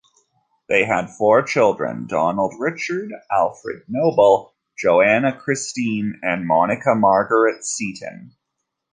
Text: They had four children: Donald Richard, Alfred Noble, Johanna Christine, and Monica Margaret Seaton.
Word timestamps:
They 0.67 0.85
had 0.85 1.11
four 1.15 1.43
children: 1.43 2.07
Donald 2.07 2.55
Richard, 2.57 3.11
Alfred 3.31 3.83
Noble, 3.87 4.55
Johanna 4.75 5.39
Christine, 5.39 6.19
and 6.23 6.47
Monica 6.47 6.95
Margaret 6.95 7.63
Seaton. 7.63 8.31